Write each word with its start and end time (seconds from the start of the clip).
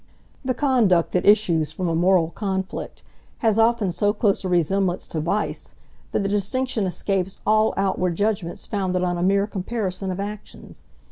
The 0.43 0.55
conduct 0.55 1.11
that 1.11 1.27
issues 1.27 1.71
from 1.71 1.87
a 1.87 1.93
moral 1.93 2.31
conflict 2.31 3.03
has 3.45 3.59
often 3.59 3.91
so 3.91 4.13
close 4.13 4.43
a 4.43 4.49
resemblance 4.49 5.07
to 5.09 5.19
vice 5.19 5.75
that 6.11 6.23
the 6.23 6.27
distinction 6.27 6.87
escapes 6.87 7.39
all 7.45 7.71
outward 7.77 8.15
judgments 8.15 8.65
founded 8.65 9.03
on 9.03 9.15
a 9.15 9.21
mere 9.21 9.45
comparison 9.45 10.09
of 10.09 10.19
actions. 10.19 10.85